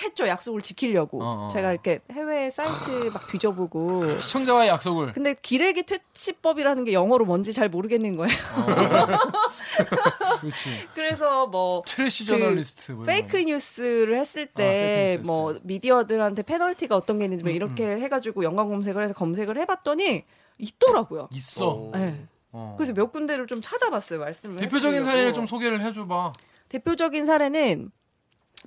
했죠 0.02 0.26
약속을 0.26 0.62
지키려고 0.62 1.22
어, 1.22 1.46
어. 1.46 1.48
제가 1.48 1.72
이렇게 1.72 2.00
해외 2.12 2.50
사이트 2.50 3.10
막 3.12 3.28
뒤져보고 3.30 4.18
시청자와의 4.18 4.68
약속을. 4.68 5.12
근데 5.12 5.34
기레기 5.40 5.84
퇴치법이라는 5.84 6.84
게 6.84 6.92
영어로 6.92 7.24
뭔지 7.24 7.52
잘 7.52 7.68
모르겠는 7.68 8.16
거예요 8.16 8.36
그렇지. 10.40 10.88
그래서 10.94 11.46
뭐 11.46 11.82
trash 11.86 12.26
그 12.26 12.38
journalist. 12.38 12.92
뭐 12.92 13.04
이런 13.04 13.06
fake 13.06 13.38
거. 13.38 13.44
뉴스를 13.50 14.16
했을 14.16 14.42
아, 14.54 14.56
페이크 14.56 14.56
때 14.56 15.16
뉴스 15.18 15.26
뭐 15.30 15.48
했을 15.50 15.60
미디어들한테 15.64 16.42
페널티가 16.42 16.96
어떤 16.96 17.18
게 17.18 17.24
있는지 17.24 17.44
뭐 17.44 17.52
음, 17.52 17.56
이렇게 17.56 17.86
해가지고 17.86 18.44
연관 18.44 18.68
검색을 18.68 19.02
해서 19.02 19.14
검색을 19.14 19.58
해봤더니 19.58 20.24
있더라고요. 20.58 21.28
있어. 21.32 21.90
네. 21.94 22.26
어. 22.52 22.74
그래서 22.76 22.92
몇 22.92 23.12
군데를 23.12 23.46
좀 23.46 23.60
찾아봤어요. 23.62 24.18
말씀을 24.18 24.56
대표적인 24.56 24.98
해드리려고. 24.98 25.04
사례를 25.04 25.34
좀 25.34 25.46
소개를 25.46 25.80
해줘봐. 25.82 26.32
대표적인 26.68 27.26
사례는 27.26 27.90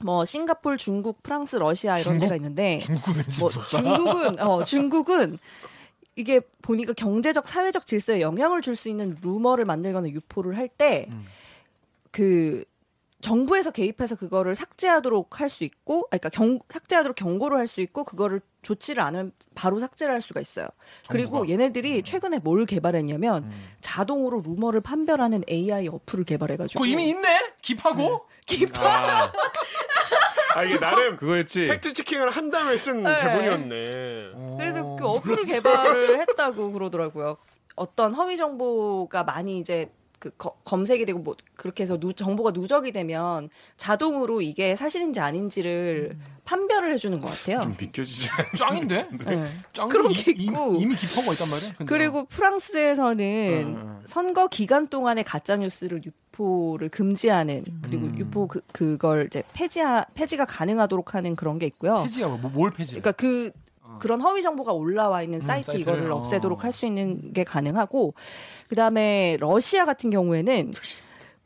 뭐 0.01 0.25
싱가폴, 0.25 0.77
중국, 0.77 1.21
프랑스, 1.23 1.55
러시아 1.55 1.97
이런 1.99 2.13
중국? 2.13 2.21
데가 2.25 2.35
있는데 2.35 2.79
중국 2.79 3.15
뭐. 3.39 3.49
중국은 3.69 4.39
어 4.39 4.63
중국은 4.63 5.37
이게 6.15 6.41
보니까 6.61 6.93
경제적 6.93 7.45
사회적 7.47 7.85
질서에 7.85 8.21
영향을 8.21 8.61
줄 8.61 8.75
수 8.75 8.89
있는 8.89 9.17
루머를 9.21 9.65
만들거나 9.65 10.09
유포를 10.09 10.57
할 10.57 10.67
때그 10.67 11.07
음. 11.11 12.63
정부에서 13.21 13.71
개입해서 13.71 14.15
그거를 14.15 14.53
삭제하도록 14.53 15.39
할 15.39 15.47
수 15.49 15.63
있고, 15.63 16.07
그러니까 16.09 16.27
경, 16.27 16.59
삭제하도록 16.67 17.15
경고를 17.15 17.57
할 17.57 17.67
수 17.67 17.79
있고, 17.79 18.03
그거를 18.03 18.41
조치를 18.63 19.01
안 19.01 19.15
하면 19.15 19.31
바로 19.55 19.79
삭제를 19.79 20.13
할 20.13 20.21
수가 20.21 20.41
있어요. 20.41 20.67
그리고 21.07 21.37
정부가? 21.45 21.49
얘네들이 21.53 22.03
최근에 22.03 22.39
뭘 22.39 22.65
개발했냐면 22.65 23.45
음. 23.45 23.65
자동으로 23.79 24.41
루머를 24.45 24.81
판별하는 24.81 25.43
AI 25.49 25.87
어플을 25.87 26.25
개발해가지고 26.25 26.77
그거 26.77 26.85
이미 26.85 27.09
있네? 27.09 27.53
깁하고? 27.61 28.25
아, 28.75 29.31
아, 30.55 30.63
이게 30.63 30.79
나름 30.79 31.15
그거였지. 31.15 31.65
팩트 31.65 31.93
체킹을 31.93 32.29
한 32.29 32.49
다음에 32.51 32.77
쓴 32.77 33.03
네. 33.03 33.15
대본이었네. 33.21 34.55
그래서 34.57 34.95
그 34.95 35.05
어플을 35.07 35.43
개발을 35.43 36.19
했다고 36.21 36.71
그러더라고요. 36.71 37.37
어떤 37.75 38.13
허위 38.13 38.37
정보가 38.37 39.23
많이 39.23 39.57
이제 39.59 39.91
그 40.19 40.29
거- 40.37 40.55
검색이 40.63 41.05
되고 41.05 41.19
뭐 41.19 41.35
그렇게 41.55 41.83
해서 41.83 41.97
누, 41.99 42.13
정보가 42.13 42.51
누적이 42.51 42.91
되면 42.93 43.49
자동으로 43.75 44.41
이게 44.41 44.73
사실인지 44.75 45.19
아닌지를 45.19 46.15
판별을 46.45 46.93
해주는 46.93 47.19
것 47.19 47.27
같아요. 47.29 47.61
좀 47.61 47.75
믿겨지지 47.77 48.29
짱인데? 48.57 49.09
네. 49.25 49.51
짱 49.73 49.89
그런 49.89 50.11
이- 50.11 50.13
게 50.13 50.31
이- 50.31 50.43
있고. 50.45 50.77
이미 50.79 50.95
기포가 50.95 51.33
있단 51.33 51.49
말이야. 51.49 51.73
근데. 51.77 51.85
그리고 51.89 52.25
프랑스에서는 52.25 53.63
음, 53.65 53.75
음. 53.75 54.01
선거 54.05 54.47
기간 54.47 54.87
동안에 54.87 55.23
가짜 55.23 55.57
뉴스를 55.57 56.01
유포를 56.33 56.89
금지하는 56.89 57.63
그리고 57.81 58.07
음. 58.07 58.17
유포 58.17 58.47
그, 58.47 58.61
그걸 58.71 59.27
이제 59.27 59.43
폐지하 59.53 60.05
폐지가 60.15 60.45
가능하도록 60.45 61.13
하는 61.13 61.35
그런 61.35 61.59
게 61.59 61.65
있고요. 61.67 62.03
폐지가 62.03 62.27
뭐, 62.27 62.51
뭘 62.51 62.71
폐지? 62.71 62.91
그러니까 62.91 63.11
그 63.13 63.51
그런 63.99 64.21
허위 64.21 64.41
정보가 64.41 64.73
올라와 64.73 65.21
있는 65.21 65.39
사이트 65.39 65.65
사이트를, 65.65 65.81
이거를 65.81 66.11
어. 66.11 66.17
없애도록 66.17 66.63
할수 66.63 66.85
있는 66.85 67.31
게 67.31 67.43
가능하고 67.43 68.15
그다음에 68.67 69.37
러시아 69.39 69.85
같은 69.85 70.09
경우에는 70.09 70.73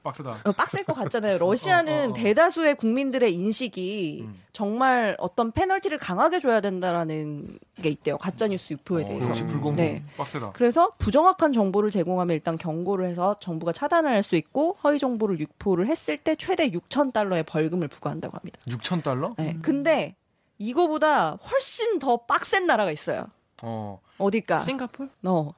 박스다. 0.03 0.37
어, 0.45 0.51
빡셀 0.53 0.83
것 0.85 0.93
같잖아요. 0.93 1.37
러시아는 1.39 1.93
어, 1.93 2.07
어, 2.07 2.09
어. 2.11 2.13
대다수의 2.13 2.75
국민들의 2.75 3.33
인식이 3.33 4.21
음. 4.25 4.41
정말 4.53 5.15
어떤 5.19 5.51
페널티를 5.51 5.97
강하게 5.97 6.39
줘야 6.39 6.61
된다라는 6.61 7.59
게 7.81 7.89
있대요. 7.89 8.17
가짜 8.17 8.47
뉴스 8.47 8.73
유포에 8.73 9.03
대해서. 9.05 9.27
역시 9.27 9.45
불공정. 9.45 9.85
네. 9.85 10.03
빡세다. 10.15 10.51
그래서 10.53 10.91
부정확한 10.97 11.51
정보를 11.51 11.91
제공하면 11.91 12.33
일단 12.35 12.57
경고를 12.57 13.05
해서 13.07 13.35
정부가 13.39 13.71
차단을 13.73 14.09
할 14.11 14.23
수 14.23 14.35
있고 14.35 14.75
허위 14.83 14.99
정보를 14.99 15.39
유포를 15.39 15.87
했을 15.87 16.17
때 16.17 16.35
최대 16.35 16.69
6천 16.69 17.13
달러의 17.13 17.43
벌금을 17.43 17.87
부과한다고 17.87 18.35
합니다. 18.37 18.59
6천 18.67 19.03
달러? 19.03 19.33
네. 19.37 19.57
근데 19.61 20.15
이거보다 20.57 21.31
훨씬 21.35 21.99
더 21.99 22.17
빡센 22.25 22.65
나라가 22.65 22.91
있어요. 22.91 23.27
어. 23.61 23.99
어딜까? 24.17 24.59
싱가폴? 24.59 25.09
어. 25.25 25.51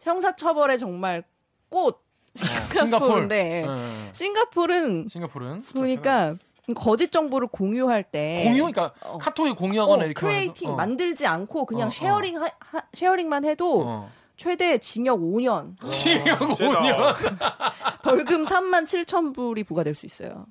형사처벌의 0.00 0.78
정말 0.78 1.22
꽃 1.68 2.00
싱가포르인데 2.38 3.64
예. 3.66 4.12
싱가포르는 4.12 5.08
싱가포르는 5.08 5.62
보니까 5.74 6.34
거짓 6.76 7.10
정보를 7.10 7.48
공유할 7.48 8.02
때 8.02 8.42
공유, 8.44 8.66
그러니까 8.66 8.92
어. 9.02 9.18
카톡에 9.18 9.50
어, 9.50 9.54
공유하거나 9.54 10.04
이렇게 10.04 10.20
creating 10.20 10.70
어. 10.70 10.76
만들지 10.76 11.26
않고 11.26 11.64
그냥 11.64 11.84
어, 11.84 11.86
어. 11.86 11.90
sharing 11.90 12.40
하, 12.42 12.50
하- 12.60 12.82
sharing만 12.92 13.44
해도 13.44 13.84
어. 13.86 14.10
최대 14.36 14.78
징역 14.78 15.18
5년, 15.18 15.76
징역 15.90 16.54
세다. 16.56 16.80
5년. 16.80 17.16
벌금 18.04 18.44
3만 18.44 18.84
7천 18.84 19.34
불이 19.34 19.64
부과될 19.64 19.94
수 19.96 20.06
있어요. 20.06 20.46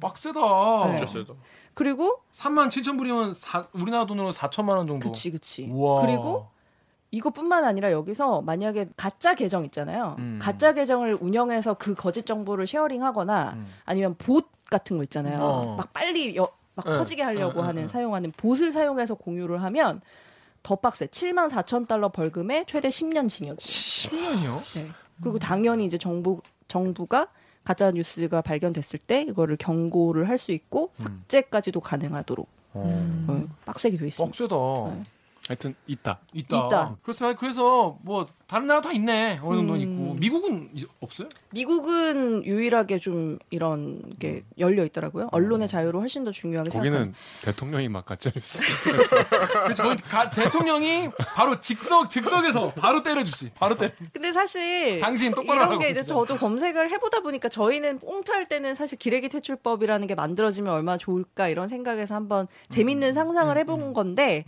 빡세다. 0.00 0.40
네. 0.86 0.96
진짜 0.96 1.06
세다. 1.06 1.34
그리고 1.74 2.22
3만 2.32 2.68
7천 2.68 2.96
불이면 2.98 3.32
사- 3.32 3.66
우리나라 3.72 4.06
돈으로 4.06 4.32
4천만 4.32 4.70
원 4.76 4.86
정도. 4.88 5.08
그치 5.08 5.30
그치. 5.30 5.68
우와. 5.70 6.02
그리고 6.02 6.48
이것뿐만 7.12 7.64
아니라 7.64 7.90
여기서 7.92 8.42
만약에 8.42 8.88
가짜 8.96 9.34
계정 9.34 9.64
있잖아요. 9.64 10.16
음. 10.18 10.38
가짜 10.40 10.72
계정을 10.72 11.18
운영해서 11.20 11.74
그 11.74 11.94
거짓 11.94 12.24
정보를 12.24 12.66
쉐어링하거나 12.66 13.52
음. 13.56 13.66
아니면 13.84 14.14
봇 14.16 14.46
같은 14.70 14.96
거 14.96 15.02
있잖아요. 15.02 15.38
어. 15.40 15.76
막 15.76 15.92
빨리 15.92 16.36
여- 16.36 16.48
막 16.76 16.86
네. 16.86 16.92
퍼지게 16.92 17.22
하려고 17.22 17.60
네, 17.60 17.66
하는 17.66 17.74
네, 17.74 17.82
네. 17.82 17.88
사용하는 17.88 18.32
봇을 18.36 18.70
사용해서 18.70 19.14
공유를 19.14 19.62
하면 19.64 20.00
더 20.62 20.76
빡세. 20.76 21.06
7만 21.06 21.48
4천 21.50 21.88
달러 21.88 22.10
벌금에 22.10 22.64
최대 22.68 22.88
10년 22.88 23.28
징역. 23.28 23.56
10년이요? 23.58 24.60
네. 24.78 24.88
그리고 25.22 25.38
당연히 25.38 25.84
이제 25.86 25.98
정부 25.98 26.40
정부가 26.68 27.26
가짜 27.64 27.90
뉴스가 27.90 28.40
발견됐을 28.42 29.00
때 29.00 29.22
이거를 29.22 29.56
경고를 29.56 30.28
할 30.28 30.38
수 30.38 30.52
있고 30.52 30.92
음. 31.00 31.22
삭제까지도 31.28 31.80
가능하도록 31.80 32.48
어. 32.74 33.24
어, 33.28 33.44
빡세게 33.66 33.96
돼 33.98 34.06
있습니다. 34.06 34.30
빡세다. 34.30 34.94
네. 34.94 35.02
하여튼 35.50 35.74
있다. 35.88 36.20
있다. 36.32 36.66
있다. 36.66 36.96
그래서 37.02 37.34
그래서 37.34 37.98
뭐 38.02 38.24
다른 38.46 38.68
나라 38.68 38.80
다 38.80 38.92
있네. 38.92 39.40
어느 39.42 39.56
정도 39.56 39.76
는 39.76 39.82
음. 39.82 39.92
있고 39.92 40.14
미국은 40.14 40.70
이- 40.74 40.86
없어요? 41.00 41.28
미국은 41.50 42.44
유일하게 42.46 43.00
좀 43.00 43.36
이런 43.50 44.00
게 44.20 44.42
열려 44.60 44.84
있더라고요. 44.84 45.28
언론의 45.32 45.66
자유를 45.66 45.98
훨씬 45.98 46.24
더 46.24 46.30
중요하게 46.30 46.70
생각하는. 46.70 46.98
거기는 46.98 47.14
대통령이 47.42 47.88
막 47.88 48.06
가짜 48.06 48.30
뉴스. 48.30 48.62
그렇죠. 49.64 49.96
대통령이 50.36 51.10
바로 51.34 51.58
직석 51.58 52.10
즉석에서 52.10 52.74
바로 52.74 53.02
때려주지. 53.02 53.50
바로 53.58 53.76
때려. 53.76 53.90
근데 54.12 54.32
사실 54.32 55.00
당신 55.00 55.32
똑바로 55.34 55.64
이런. 55.66 55.78
게 55.80 55.88
이제 55.90 56.04
저도 56.04 56.36
검색을 56.36 56.92
해보다 56.92 57.20
보니까 57.22 57.48
저희는 57.48 57.98
꽁트할 57.98 58.46
때는 58.48 58.76
사실 58.76 58.98
기레기 58.98 59.28
퇴출법이라는 59.28 60.06
게 60.06 60.14
만들어지면 60.14 60.72
얼마나 60.72 60.96
좋을까 60.96 61.48
이런 61.48 61.66
생각에서 61.66 62.14
한번 62.14 62.46
재밌는 62.68 63.14
상상을 63.14 63.58
해본 63.58 63.94
건데 63.94 64.44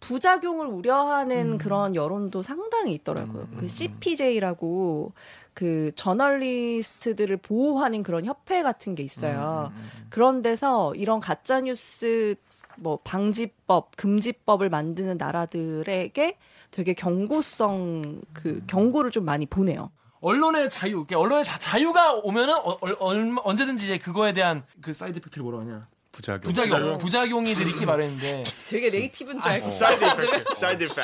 부작용을 0.00 0.66
우려하는 0.66 1.58
그런 1.58 1.94
여론도 1.94 2.42
상당히 2.42 2.94
있더라고요. 2.94 3.46
그 3.58 3.68
CPJ라고 3.68 5.12
그 5.54 5.92
저널리스트들을 5.94 7.36
보호하는 7.38 8.02
그런 8.02 8.24
협회 8.24 8.62
같은 8.62 8.94
게 8.94 9.02
있어요. 9.02 9.70
그런 10.08 10.42
데서 10.42 10.94
이런 10.94 11.20
가짜 11.20 11.60
뉴스 11.60 12.34
뭐 12.76 12.98
방지법, 13.04 13.94
금지법을 13.96 14.70
만드는 14.70 15.18
나라들에게 15.18 16.38
되게 16.70 16.94
경고성 16.94 18.22
그 18.32 18.62
경고를 18.66 19.10
좀 19.10 19.24
많이 19.24 19.44
보내요. 19.44 19.90
언론의 20.22 20.70
자유, 20.70 21.04
그러니까 21.06 21.18
언론의 21.18 21.44
자, 21.44 21.80
유가 21.80 22.12
오면은 22.14 22.54
어, 22.54 22.78
얼- 22.80 22.96
얼- 23.00 23.36
언제든지 23.42 23.84
이제 23.84 23.98
그거에 23.98 24.32
대한 24.32 24.62
그 24.80 24.92
side 24.92 25.18
effect를 25.18 25.42
뭐라 25.42 25.60
하냐? 25.60 25.88
부작용. 26.12 26.40
부작용, 26.42 26.98
부작용이 26.98 27.54
들이기 27.54 27.86
마련인데. 27.86 28.42
되게 28.68 28.90
native인 28.90 29.40
줄 29.40 29.50
알고 29.52 29.70
side 29.70 30.04
effect. 30.04 30.54
side 30.56 30.84
effect. 30.84 31.00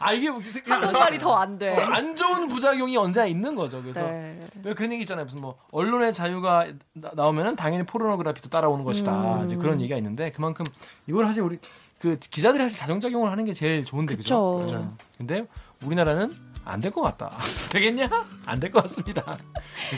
아 0.00 0.12
이게 0.12 0.28
뭐 0.30 0.40
이- 0.40 0.70
한국말이 0.70 1.18
더 1.18 1.34
안 1.36 1.58
돼. 1.58 1.70
어, 1.70 1.80
안 1.80 2.16
좋은 2.16 2.48
부작용이 2.48 2.96
언제 2.96 3.26
있는 3.28 3.54
거죠. 3.54 3.80
그래서 3.80 4.02
네. 4.02 4.40
왜 4.62 4.74
그런 4.74 4.92
얘기 4.92 5.02
있잖아요. 5.02 5.24
무슨 5.24 5.40
뭐 5.40 5.56
언론의 5.70 6.12
자유가 6.12 6.66
나, 6.94 7.10
나오면은 7.14 7.56
당연히 7.56 7.84
포르노그래피도 7.84 8.48
따라오는 8.48 8.84
것이다. 8.84 9.40
음. 9.40 9.46
이제 9.46 9.56
그런 9.56 9.80
얘기가 9.80 9.96
있는데 9.98 10.30
그만큼 10.32 10.64
이걸 11.06 11.24
사실 11.26 11.42
우리 11.42 11.58
그 12.00 12.16
기자들이 12.18 12.62
사실 12.62 12.76
자정작용을 12.76 13.30
하는 13.30 13.44
게 13.44 13.52
제일 13.54 13.84
좋은데 13.84 14.16
그죠? 14.16 14.58
그쵸. 14.58 14.76
그죠? 14.78 14.96
근데 15.16 15.46
우리나라는 15.84 16.34
안 16.66 16.80
될 16.80 16.90
것 16.90 17.00
같다. 17.02 17.30
되겠냐? 17.72 18.08
안 18.46 18.58
될 18.60 18.70
것 18.72 18.82
같습니다. 18.82 19.22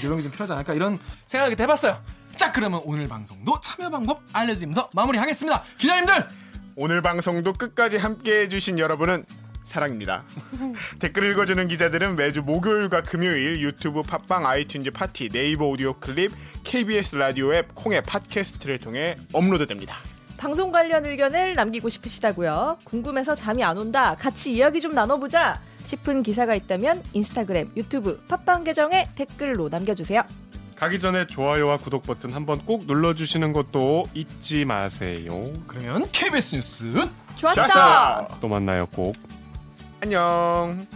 이런 0.02 0.16
게 0.18 0.22
좀 0.24 0.30
필요하지 0.32 0.52
않을까 0.52 0.74
이런 0.74 0.98
생각을 1.26 1.58
해봤어요. 1.58 2.00
자 2.36 2.52
그러면 2.52 2.80
오늘 2.84 3.08
방송도 3.08 3.60
참여 3.62 3.88
방법 3.88 4.20
알려드리면서 4.32 4.90
마무리하겠습니다. 4.92 5.62
기자님들 5.78 6.28
오늘 6.76 7.00
방송도 7.00 7.54
끝까지 7.54 7.96
함께 7.96 8.42
해주신 8.42 8.78
여러분은 8.78 9.24
사랑입니다. 9.64 10.22
댓글 11.00 11.30
읽어주는 11.30 11.66
기자들은 11.66 12.14
매주 12.14 12.42
목요일과 12.42 13.02
금요일 13.02 13.60
유튜브 13.62 14.02
팟빵 14.02 14.44
아이튠즈 14.44 14.92
파티 14.92 15.30
네이버 15.30 15.66
오디오 15.66 15.94
클립 15.94 16.32
KBS 16.62 17.16
라디오 17.16 17.54
앱 17.54 17.74
콩의 17.74 18.02
팟캐스트를 18.02 18.78
통해 18.78 19.16
업로드됩니다. 19.32 19.96
방송 20.36 20.70
관련 20.70 21.06
의견을 21.06 21.54
남기고 21.54 21.88
싶으시다고요? 21.88 22.78
궁금해서 22.84 23.34
잠이 23.34 23.64
안 23.64 23.78
온다. 23.78 24.14
같이 24.14 24.52
이야기 24.52 24.82
좀 24.82 24.92
나눠보자. 24.92 25.60
싶은 25.82 26.22
기사가 26.22 26.54
있다면 26.54 27.02
인스타그램, 27.12 27.70
유튜브, 27.76 28.20
팟빵 28.28 28.64
계정에 28.64 29.06
댓글로 29.14 29.68
남겨주세요. 29.70 30.22
가기 30.76 30.98
전에 30.98 31.26
좋아요와 31.26 31.78
구독 31.78 32.02
버튼 32.02 32.32
한번 32.32 32.64
꼭 32.64 32.84
눌러주시는 32.86 33.52
것도 33.52 34.04
잊지 34.14 34.64
마세요. 34.66 35.50
그러면 35.66 36.06
KBS 36.12 36.56
뉴스 36.56 36.92
좋았어. 37.34 37.62
좋았어. 37.62 38.28
또 38.40 38.48
만나요 38.48 38.86
꼭. 38.86 39.16
안녕. 40.02 40.86